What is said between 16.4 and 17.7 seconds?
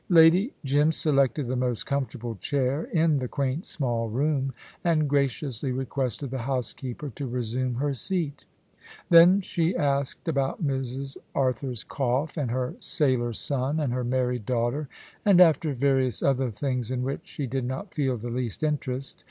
things in which she did